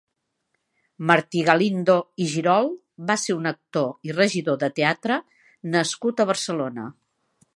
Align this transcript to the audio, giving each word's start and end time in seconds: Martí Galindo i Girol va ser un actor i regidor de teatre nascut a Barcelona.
Martí 1.09 1.41
Galindo 1.49 1.97
i 2.25 2.27
Girol 2.31 2.71
va 3.11 3.17
ser 3.25 3.37
un 3.41 3.51
actor 3.51 4.09
i 4.11 4.17
regidor 4.21 4.59
de 4.65 4.71
teatre 4.81 5.21
nascut 5.77 6.25
a 6.25 6.31
Barcelona. 6.35 6.91